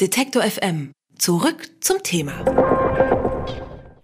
[0.00, 0.92] Detektor FM.
[1.18, 2.32] Zurück zum Thema.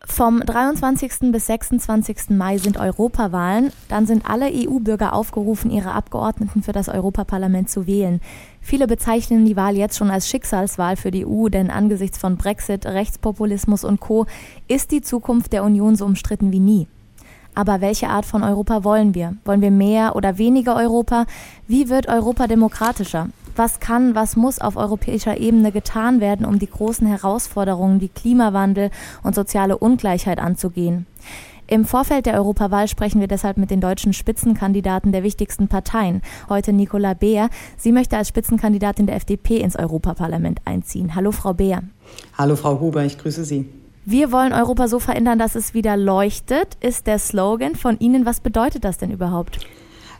[0.04, 1.32] Vom 23.
[1.32, 2.28] bis 26.
[2.36, 3.72] Mai sind Europawahlen.
[3.88, 8.20] Dann sind alle EU-Bürger aufgerufen, ihre Abgeordneten für das Europaparlament zu wählen.
[8.60, 12.84] Viele bezeichnen die Wahl jetzt schon als Schicksalswahl für die EU, denn angesichts von Brexit,
[12.84, 14.26] Rechtspopulismus und Co.
[14.68, 16.88] ist die Zukunft der Union so umstritten wie nie.
[17.54, 19.34] Aber welche Art von Europa wollen wir?
[19.46, 21.24] Wollen wir mehr oder weniger Europa?
[21.66, 23.30] Wie wird Europa demokratischer?
[23.56, 28.90] Was kann, was muss auf europäischer Ebene getan werden, um die großen Herausforderungen wie Klimawandel
[29.22, 31.06] und soziale Ungleichheit anzugehen?
[31.66, 36.20] Im Vorfeld der Europawahl sprechen wir deshalb mit den deutschen Spitzenkandidaten der wichtigsten Parteien.
[36.50, 37.48] Heute Nicola Beer.
[37.78, 41.14] Sie möchte als Spitzenkandidatin der FDP ins Europaparlament einziehen.
[41.14, 41.82] Hallo, Frau Beer.
[42.36, 43.68] Hallo, Frau Huber, ich grüße Sie.
[44.04, 48.26] Wir wollen Europa so verändern, dass es wieder leuchtet, ist der Slogan von Ihnen.
[48.26, 49.58] Was bedeutet das denn überhaupt?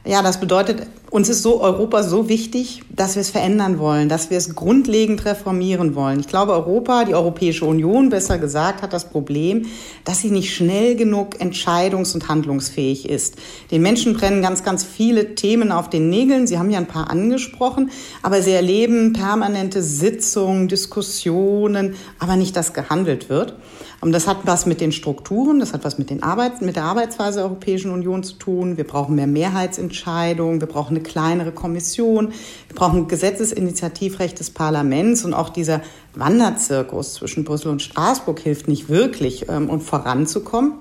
[0.07, 4.29] Ja, das bedeutet, uns ist so Europa so wichtig, dass wir es verändern wollen, dass
[4.29, 6.21] wir es grundlegend reformieren wollen.
[6.21, 9.65] Ich glaube, Europa, die Europäische Union besser gesagt, hat das Problem,
[10.05, 13.37] dass sie nicht schnell genug entscheidungs- und handlungsfähig ist.
[13.71, 16.47] Den Menschen brennen ganz, ganz viele Themen auf den Nägeln.
[16.47, 17.91] Sie haben ja ein paar angesprochen,
[18.23, 23.55] aber sie erleben permanente Sitzungen, Diskussionen, aber nicht, dass gehandelt wird.
[24.03, 26.85] Und das hat was mit den Strukturen, das hat was mit, den Arbeit, mit der
[26.85, 28.77] Arbeitsweise der Europäischen Union zu tun.
[28.77, 32.33] Wir brauchen mehr Mehrheitsentscheidungen, wir brauchen eine kleinere Kommission,
[32.69, 35.81] wir brauchen Gesetzesinitiativrecht des Parlaments und auch dieser
[36.15, 40.75] Wanderzirkus zwischen Brüssel und Straßburg hilft nicht wirklich, um ähm, voranzukommen.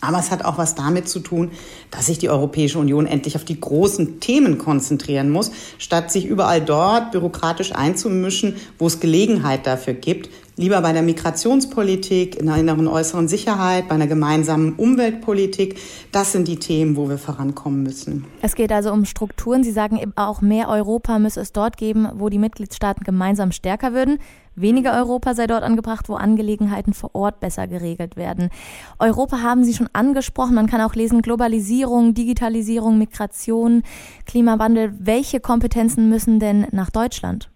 [0.00, 1.50] Aber es hat auch was damit zu tun,
[1.90, 6.60] dass sich die Europäische Union endlich auf die großen Themen konzentrieren muss, statt sich überall
[6.60, 12.88] dort bürokratisch einzumischen, wo es Gelegenheit dafür gibt, lieber bei der Migrationspolitik, in der inneren
[12.88, 15.78] äußeren Sicherheit, bei einer gemeinsamen Umweltpolitik.
[16.12, 18.24] Das sind die Themen, wo wir vorankommen müssen.
[18.42, 19.62] Es geht also um Strukturen.
[19.62, 23.94] Sie sagen eben auch, mehr Europa müsse es dort geben, wo die Mitgliedstaaten gemeinsam stärker
[23.94, 24.18] würden.
[24.56, 28.50] Weniger Europa sei dort angebracht, wo Angelegenheiten vor Ort besser geregelt werden.
[28.98, 30.56] Europa haben Sie schon angesprochen.
[30.56, 33.84] Man kann auch lesen Globalisierung, Digitalisierung, Migration,
[34.26, 34.92] Klimawandel.
[34.98, 37.48] Welche Kompetenzen müssen denn nach Deutschland?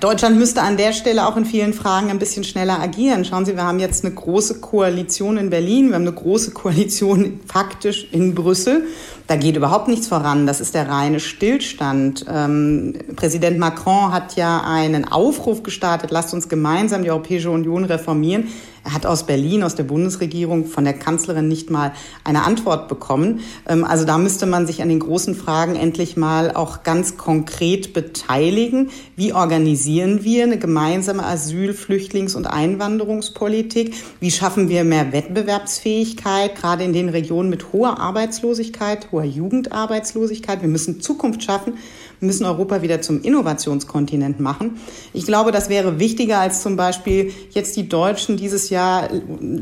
[0.00, 3.24] Deutschland müsste an der Stelle auch in vielen Fragen ein bisschen schneller agieren.
[3.24, 7.40] Schauen Sie, wir haben jetzt eine große Koalition in Berlin, wir haben eine große Koalition
[7.46, 8.86] faktisch in Brüssel.
[9.28, 10.46] Da geht überhaupt nichts voran.
[10.46, 12.26] Das ist der reine Stillstand.
[12.28, 18.48] Ähm, Präsident Macron hat ja einen Aufruf gestartet, lasst uns gemeinsam die Europäische Union reformieren.
[18.84, 23.40] Er hat aus Berlin, aus der Bundesregierung, von der Kanzlerin nicht mal eine Antwort bekommen.
[23.66, 27.94] Ähm, also da müsste man sich an den großen Fragen endlich mal auch ganz konkret
[27.94, 28.90] beteiligen.
[29.16, 33.94] Wie organisieren wir eine gemeinsame Asyl-, Flüchtlings- und Einwanderungspolitik?
[34.20, 40.60] Wie schaffen wir mehr Wettbewerbsfähigkeit, gerade in den Regionen mit hoher Arbeitslosigkeit, hoher Jugendarbeitslosigkeit?
[40.60, 41.78] Wir müssen Zukunft schaffen.
[42.24, 44.78] Wir müssen Europa wieder zum Innovationskontinent machen.
[45.12, 49.10] Ich glaube, das wäre wichtiger als zum Beispiel jetzt die Deutschen dieses Jahr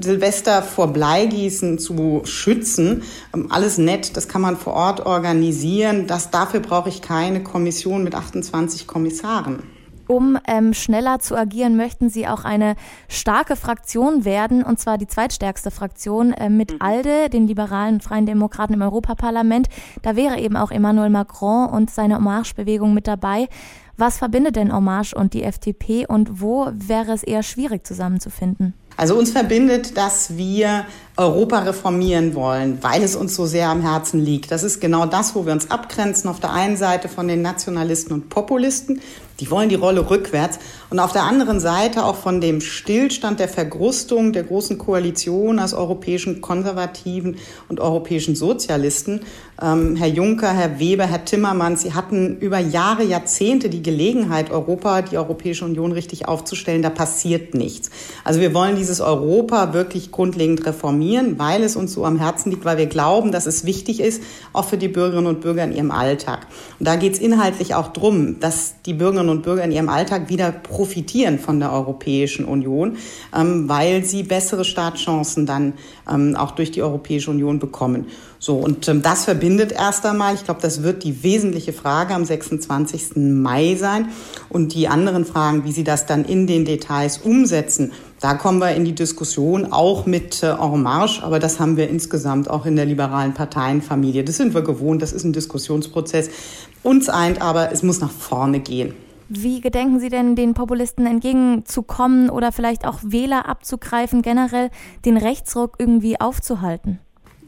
[0.00, 3.02] Silvester vor Bleigießen zu schützen.
[3.34, 6.06] Ähm, alles nett, das kann man vor Ort organisieren.
[6.06, 9.64] Das, dafür brauche ich keine Kommission mit 28 Kommissaren
[10.12, 12.74] um ähm, schneller zu agieren, möchten Sie auch eine
[13.08, 16.76] starke Fraktion werden, und zwar die zweitstärkste Fraktion äh, mit mhm.
[16.80, 19.68] ALDE, den liberalen Freien Demokraten im Europaparlament.
[20.02, 23.48] Da wäre eben auch Emmanuel Macron und seine Hommage-Bewegung mit dabei.
[23.96, 28.74] Was verbindet denn Hommage und die FDP und wo wäre es eher schwierig zusammenzufinden?
[28.96, 30.84] Also uns verbindet, dass wir
[31.16, 34.50] Europa reformieren wollen, weil es uns so sehr am Herzen liegt.
[34.50, 36.30] Das ist genau das, wo wir uns abgrenzen.
[36.30, 39.02] Auf der einen Seite von den Nationalisten und Populisten,
[39.38, 40.58] die wollen die Rolle rückwärts.
[40.88, 45.74] Und auf der anderen Seite auch von dem Stillstand der Vergrustung der großen Koalition aus
[45.74, 47.36] europäischen Konservativen
[47.68, 49.20] und europäischen Sozialisten.
[49.60, 55.02] Ähm, Herr Juncker, Herr Weber, Herr Timmermans, Sie hatten über Jahre, Jahrzehnte die Gelegenheit, Europa,
[55.02, 56.82] die Europäische Union richtig aufzustellen.
[56.82, 57.90] Da passiert nichts.
[58.24, 62.50] Also wir wollen dieses Europa wirklich grundlegend reformieren informieren, weil es uns so am Herzen
[62.50, 65.72] liegt, weil wir glauben, dass es wichtig ist, auch für die Bürgerinnen und Bürger in
[65.72, 66.46] ihrem Alltag.
[66.78, 70.28] Und da geht es inhaltlich auch darum, dass die Bürgerinnen und Bürger in ihrem Alltag
[70.28, 72.96] wieder profitieren von der Europäischen Union,
[73.36, 75.74] ähm, weil sie bessere Startchancen dann
[76.10, 78.06] ähm, auch durch die Europäische Union bekommen.
[78.42, 82.24] So, und ähm, das verbindet erst einmal, ich glaube, das wird die wesentliche Frage am
[82.24, 83.14] 26.
[83.14, 84.08] Mai sein.
[84.48, 88.74] Und die anderen Fragen, wie Sie das dann in den Details umsetzen, da kommen wir
[88.74, 92.74] in die Diskussion auch mit äh, En Marche, aber das haben wir insgesamt auch in
[92.74, 94.24] der liberalen Parteienfamilie.
[94.24, 96.28] Das sind wir gewohnt, das ist ein Diskussionsprozess.
[96.82, 98.92] Uns eint aber, es muss nach vorne gehen.
[99.28, 104.70] Wie gedenken Sie denn den Populisten entgegenzukommen oder vielleicht auch Wähler abzugreifen, generell
[105.04, 106.98] den Rechtsruck irgendwie aufzuhalten?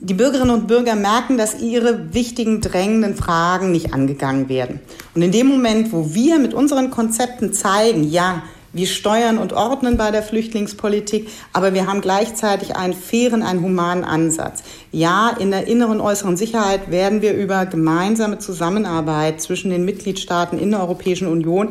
[0.06, 4.80] Die Bürgerinnen und Bürger merken, dass ihre wichtigen, drängenden Fragen nicht angegangen werden.
[5.14, 8.42] Und in dem Moment, wo wir mit unseren Konzepten zeigen, ja,
[8.76, 14.02] Wir steuern und ordnen bei der Flüchtlingspolitik, aber wir haben gleichzeitig einen fairen, einen humanen
[14.02, 14.64] Ansatz.
[14.90, 20.58] Ja, in der inneren und äußeren Sicherheit werden wir über gemeinsame Zusammenarbeit zwischen den Mitgliedstaaten
[20.58, 21.68] in der Europäischen Union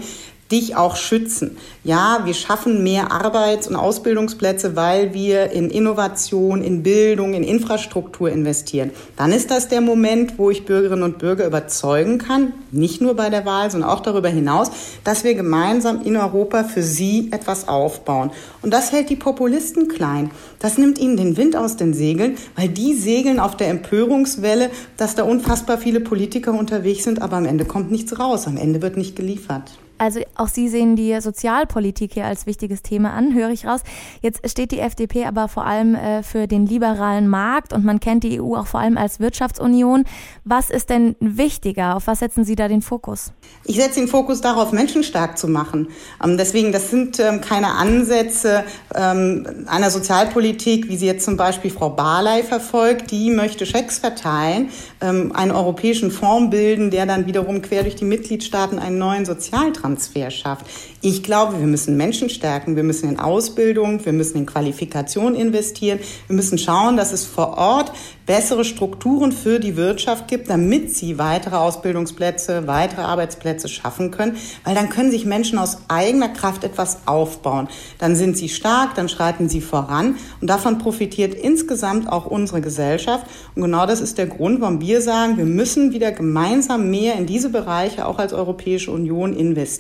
[0.51, 1.57] dich auch schützen.
[1.83, 8.29] Ja, wir schaffen mehr Arbeits- und Ausbildungsplätze, weil wir in Innovation, in Bildung, in Infrastruktur
[8.29, 8.91] investieren.
[9.15, 13.29] Dann ist das der Moment, wo ich Bürgerinnen und Bürger überzeugen kann, nicht nur bei
[13.29, 14.71] der Wahl, sondern auch darüber hinaus,
[15.03, 18.31] dass wir gemeinsam in Europa für sie etwas aufbauen.
[18.61, 20.31] Und das hält die Populisten klein.
[20.59, 25.15] Das nimmt ihnen den Wind aus den Segeln, weil die segeln auf der Empörungswelle, dass
[25.15, 28.97] da unfassbar viele Politiker unterwegs sind, aber am Ende kommt nichts raus, am Ende wird
[28.97, 29.71] nicht geliefert.
[30.03, 33.79] Also auch Sie sehen die Sozialpolitik hier als wichtiges Thema an, höre ich raus.
[34.21, 38.25] Jetzt steht die FDP aber vor allem äh, für den liberalen Markt und man kennt
[38.25, 40.03] die EU auch vor allem als Wirtschaftsunion.
[40.43, 41.95] Was ist denn wichtiger?
[41.95, 43.31] Auf was setzen Sie da den Fokus?
[43.63, 45.87] Ich setze den Fokus darauf, Menschen stark zu machen.
[46.21, 51.71] Ähm, deswegen, das sind ähm, keine Ansätze ähm, einer Sozialpolitik, wie sie jetzt zum Beispiel
[51.71, 53.09] Frau Barley verfolgt.
[53.11, 54.69] Die möchte Schecks verteilen,
[54.99, 60.31] einen europäischen Fonds bilden, der dann wiederum quer durch die Mitgliedstaaten einen neuen Sozialtransfer Transfer
[60.31, 60.65] schafft.
[61.01, 65.99] Ich glaube, wir müssen Menschen stärken, wir müssen in Ausbildung, wir müssen in Qualifikation investieren,
[66.27, 67.91] wir müssen schauen, dass es vor Ort
[68.25, 74.75] bessere Strukturen für die Wirtschaft gibt, damit sie weitere Ausbildungsplätze, weitere Arbeitsplätze schaffen können, weil
[74.75, 77.67] dann können sich Menschen aus eigener Kraft etwas aufbauen.
[77.99, 83.27] Dann sind sie stark, dann schreiten sie voran und davon profitiert insgesamt auch unsere Gesellschaft.
[83.55, 87.25] Und genau das ist der Grund, warum wir sagen, wir müssen wieder gemeinsam mehr in
[87.25, 89.72] diese Bereiche auch als Europäische Union investieren,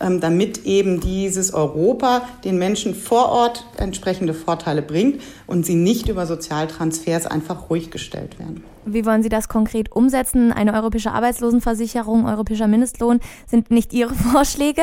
[0.00, 6.08] ähm, damit eben dieses Europa den Menschen vor Ort entsprechende Vorteile bringt und sie nicht
[6.08, 8.64] über Sozialtransfers einfach ruhig gestellt werden.
[8.86, 10.52] Wie wollen Sie das konkret umsetzen?
[10.52, 14.82] Eine europäische Arbeitslosenversicherung, europäischer Mindestlohn sind nicht Ihre Vorschläge.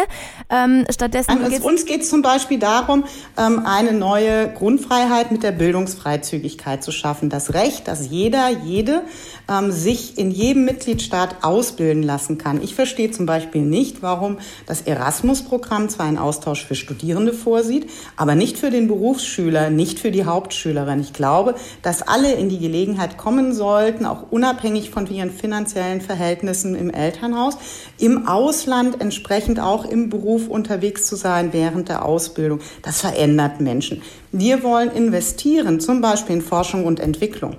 [0.50, 3.06] Ähm, stattdessen also uns geht es zum Beispiel darum,
[3.38, 7.30] ähm, eine neue Grundfreiheit mit der Bildungsfreizügigkeit zu schaffen.
[7.30, 9.04] Das Recht, dass jeder, jede
[9.50, 12.62] ähm, sich in jedem Mitgliedstaat ausbilden lassen kann.
[12.62, 18.36] Ich verstehe zum Beispiel nicht, warum das Erasmus-Programm zwar einen Austausch für Studierende vorsieht, aber
[18.36, 21.00] nicht für den Berufsschüler, nicht für die Hauptschülerin.
[21.00, 26.02] Ich glaube, dass alle in die Gelegenheit kommen sollten, sollten, auch unabhängig von ihren finanziellen
[26.02, 27.58] Verhältnissen im Elternhaus,
[28.00, 32.60] im Ausland entsprechend auch im Beruf unterwegs zu sein während der Ausbildung.
[32.82, 34.02] Das verändert Menschen.
[34.32, 37.58] Wir wollen investieren, zum Beispiel in Forschung und Entwicklung.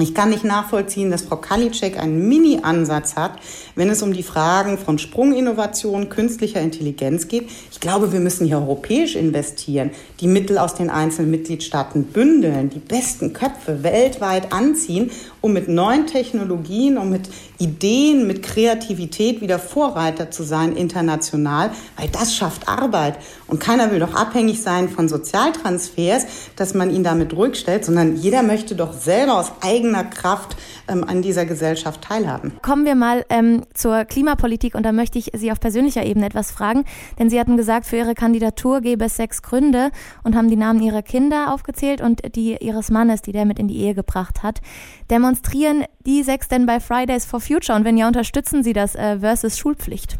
[0.00, 3.38] Ich kann nicht nachvollziehen, dass Frau Kalitschek einen Mini-Ansatz hat,
[3.76, 7.48] wenn es um die Fragen von Sprunginnovation, künstlicher Intelligenz geht.
[7.70, 12.80] Ich glaube, wir müssen hier europäisch investieren, die Mittel aus den einzelnen Mitgliedstaaten bündeln, die
[12.80, 15.12] besten Köpfe weltweit anziehen,
[15.44, 22.08] um mit neuen Technologien, um mit Ideen, mit Kreativität wieder Vorreiter zu sein international, weil
[22.08, 23.18] das schafft Arbeit.
[23.46, 26.26] Und keiner will doch abhängig sein von Sozialtransfers,
[26.56, 30.56] dass man ihn damit ruhig stellt, sondern jeder möchte doch selber aus eigener Kraft
[30.88, 32.52] ähm, an dieser Gesellschaft teilhaben.
[32.62, 36.52] Kommen wir mal ähm, zur Klimapolitik und da möchte ich Sie auf persönlicher Ebene etwas
[36.52, 36.84] fragen,
[37.18, 39.90] denn Sie hatten gesagt, für Ihre Kandidatur gäbe es sechs Gründe
[40.22, 43.68] und haben die Namen Ihrer Kinder aufgezählt und die Ihres Mannes, die der mit in
[43.68, 44.60] die Ehe gebracht hat.
[45.34, 49.18] Demonstrieren die sechs denn bei Fridays for Future und wenn ja, unterstützen Sie das äh,
[49.18, 50.16] versus Schulpflicht?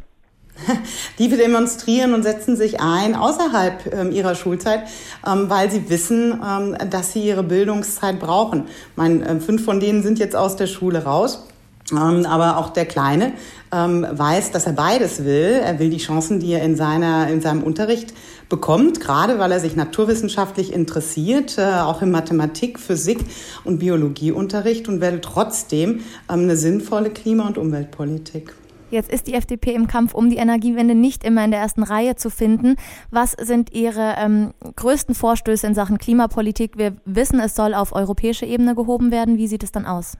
[1.19, 4.89] Die demonstrieren und setzen sich ein außerhalb ähm, ihrer Schulzeit,
[5.25, 8.65] ähm, weil sie wissen, ähm, dass sie ihre Bildungszeit brauchen.
[8.97, 11.47] Mein, äh, fünf von denen sind jetzt aus der Schule raus.
[11.93, 13.33] Ähm, aber auch der Kleine
[13.73, 15.61] ähm, weiß, dass er beides will.
[15.63, 18.15] Er will die Chancen, die er in, seiner, in seinem Unterricht
[18.49, 23.19] bekommt, gerade weil er sich naturwissenschaftlich interessiert, äh, auch in Mathematik, Physik
[23.65, 26.01] und Biologieunterricht und will trotzdem
[26.31, 28.55] ähm, eine sinnvolle Klima- und Umweltpolitik.
[28.91, 32.15] Jetzt ist die FDP im Kampf um die Energiewende nicht immer in der ersten Reihe
[32.15, 32.77] zu finden.
[33.11, 36.79] Was sind Ihre ähm, größten Vorstöße in Sachen Klimapolitik?
[36.79, 39.37] Wir wissen, es soll auf europäischer Ebene gehoben werden.
[39.37, 40.17] Wie sieht es dann aus?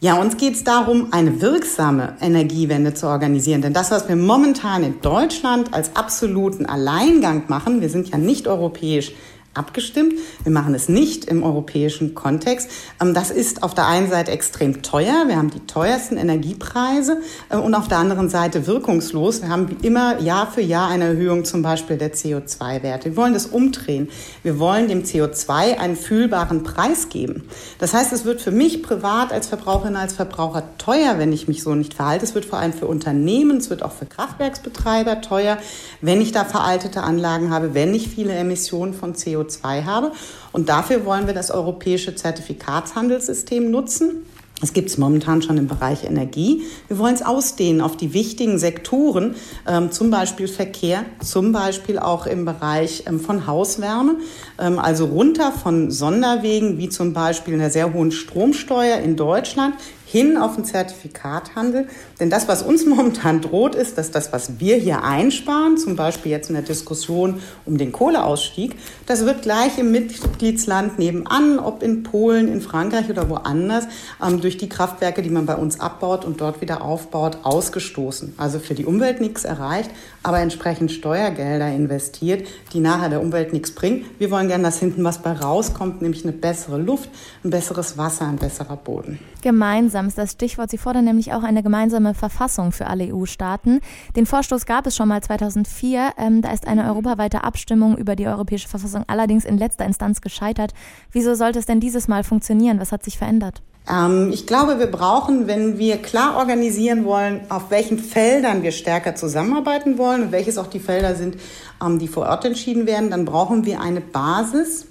[0.00, 3.62] Ja, uns geht es darum, eine wirksame Energiewende zu organisieren.
[3.62, 8.46] Denn das, was wir momentan in Deutschland als absoluten Alleingang machen, wir sind ja nicht
[8.46, 9.12] europäisch
[9.54, 10.14] abgestimmt.
[10.42, 12.68] Wir machen es nicht im europäischen Kontext.
[13.00, 15.24] Ähm, das ist auf der einen Seite extrem teuer.
[15.26, 17.18] Wir haben die teuersten Energiepreise
[17.48, 19.42] äh, und auf der anderen Seite wirkungslos.
[19.42, 23.10] Wir haben immer Jahr für Jahr eine Erhöhung zum Beispiel der CO2-Werte.
[23.10, 24.08] Wir wollen das umdrehen.
[24.42, 27.44] Wir wollen dem CO2 einen fühlbaren Preis geben.
[27.78, 31.62] Das heißt, es wird für mich privat als Verbraucherin, als Verbraucher teuer, wenn ich mich
[31.62, 32.24] so nicht verhalte.
[32.24, 35.58] Es wird vor allem für Unternehmen, es wird auch für Kraftwerksbetreiber teuer,
[36.00, 40.12] wenn ich da veraltete Anlagen habe, wenn ich viele Emissionen von CO2 CO2 habe.
[40.52, 44.26] Und dafür wollen wir das europäische Zertifikatshandelssystem nutzen.
[44.60, 46.62] Das gibt es momentan schon im Bereich Energie.
[46.88, 49.34] Wir wollen es ausdehnen auf die wichtigen Sektoren,
[49.66, 54.16] ähm, zum Beispiel Verkehr, zum Beispiel auch im Bereich ähm, von Hauswärme,
[54.58, 59.74] ähm, also runter von Sonderwegen wie zum Beispiel einer sehr hohen Stromsteuer in Deutschland
[60.14, 61.88] hin auf den Zertifikathandel.
[62.20, 66.30] Denn das, was uns momentan droht, ist, dass das, was wir hier einsparen, zum Beispiel
[66.30, 72.04] jetzt in der Diskussion um den Kohleausstieg, das wird gleich im Mitgliedsland nebenan, ob in
[72.04, 73.88] Polen, in Frankreich oder woanders,
[74.24, 78.34] ähm, durch die Kraftwerke, die man bei uns abbaut und dort wieder aufbaut, ausgestoßen.
[78.36, 79.90] Also für die Umwelt nichts erreicht,
[80.24, 84.06] aber entsprechend Steuergelder investiert, die nachher der Umwelt nichts bringen.
[84.18, 87.10] Wir wollen gerne, dass hinten was bei rauskommt, nämlich eine bessere Luft,
[87.44, 89.18] ein besseres Wasser, ein besserer Boden.
[89.42, 90.70] Gemeinsam ist das Stichwort.
[90.70, 93.80] Sie fordern nämlich auch eine gemeinsame Verfassung für alle EU-Staaten.
[94.16, 96.14] Den Vorstoß gab es schon mal 2004.
[96.16, 100.72] Ähm, da ist eine europaweite Abstimmung über die europäische Verfassung allerdings in letzter Instanz gescheitert.
[101.12, 102.80] Wieso sollte es denn dieses Mal funktionieren?
[102.80, 103.62] Was hat sich verändert?
[103.90, 109.14] Ähm, ich glaube, wir brauchen, wenn wir klar organisieren wollen, auf welchen Feldern wir stärker
[109.14, 111.36] zusammenarbeiten wollen und welches auch die Felder sind,
[111.84, 114.86] ähm, die vor Ort entschieden werden, dann brauchen wir eine Basis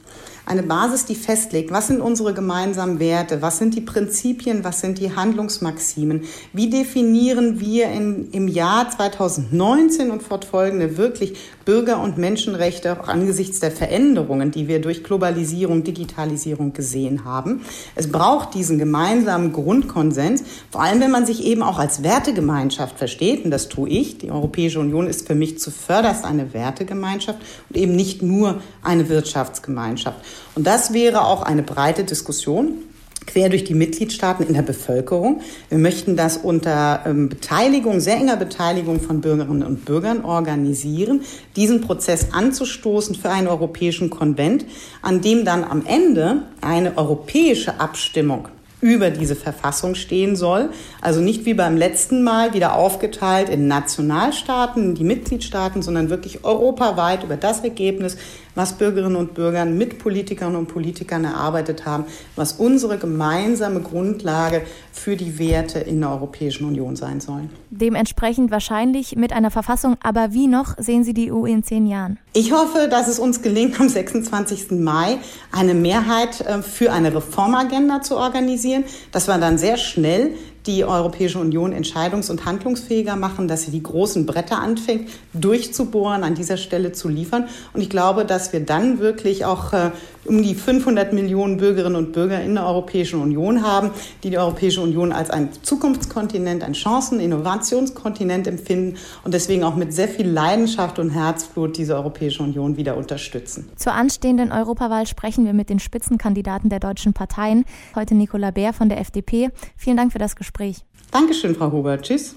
[0.46, 5.00] eine Basis, die festlegt, was sind unsere gemeinsamen Werte, was sind die Prinzipien, was sind
[5.00, 13.00] die Handlungsmaximen, wie definieren wir in, im Jahr 2019 und fortfolgende wirklich Bürger- und Menschenrechte
[13.00, 17.62] auch angesichts der Veränderungen, die wir durch Globalisierung, Digitalisierung gesehen haben.
[17.96, 23.46] Es braucht diesen gemeinsamen Grundkonsens, vor allem wenn man sich eben auch als Wertegemeinschaft versteht,
[23.46, 24.18] und das tue ich.
[24.18, 27.40] Die Europäische Union ist für mich zuvörderst eine Wertegemeinschaft
[27.70, 30.20] und eben nicht nur eine Wirtschaftsgemeinschaft.
[30.56, 32.80] Und das wäre auch eine breite Diskussion
[33.26, 35.42] quer durch die Mitgliedstaaten in der Bevölkerung.
[35.70, 41.22] Wir möchten das unter ähm, Beteiligung, sehr enger Beteiligung von Bürgerinnen und Bürgern organisieren,
[41.56, 44.66] diesen Prozess anzustoßen für einen europäischen Konvent,
[45.02, 48.48] an dem dann am Ende eine europäische Abstimmung
[48.84, 50.70] über diese Verfassung stehen soll.
[51.00, 57.24] Also nicht wie beim letzten Mal wieder aufgeteilt in Nationalstaaten, die Mitgliedstaaten, sondern wirklich europaweit
[57.24, 58.18] über das Ergebnis,
[58.56, 62.06] was Bürgerinnen und Bürger mit Politikern und Politikern erarbeitet haben,
[62.36, 67.50] was unsere gemeinsame Grundlage für die Werte in der Europäischen Union sein sollen.
[67.70, 72.20] Dementsprechend wahrscheinlich mit einer Verfassung, aber wie noch sehen Sie die EU in zehn Jahren?
[72.34, 74.72] Ich hoffe, dass es uns gelingt, am 26.
[74.72, 75.18] Mai
[75.52, 80.32] eine Mehrheit äh, für eine Reformagenda zu organisieren, dass wir dann sehr schnell
[80.66, 86.36] die Europäische Union entscheidungs- und handlungsfähiger machen, dass sie die großen Bretter anfängt, durchzubohren, an
[86.36, 87.48] dieser Stelle zu liefern.
[87.74, 89.92] Und ich glaube, dass wir dann wirklich auch äh,
[90.26, 93.92] um die 500 Millionen Bürgerinnen und Bürger in der Europäischen Union haben,
[94.24, 99.94] die die Europäische Union als ein Zukunftskontinent, ein Chancen-, Innovationskontinent empfinden und deswegen auch mit
[99.94, 103.70] sehr viel Leidenschaft und Herzblut diese Europäische Union wieder unterstützen.
[103.76, 107.66] Zur anstehenden Europawahl sprechen wir mit den Spitzenkandidaten der deutschen Parteien.
[107.96, 109.50] Heute Nicola Bär von der FDP.
[109.76, 110.86] Vielen Dank für das Gespräch.
[111.12, 112.02] Dankeschön, Frau Huber.
[112.02, 112.36] Tschüss.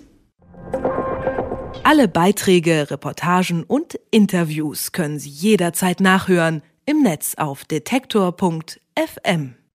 [1.85, 9.57] Alle Beiträge, Reportagen und Interviews können Sie jederzeit nachhören im Netz auf detektor.fm.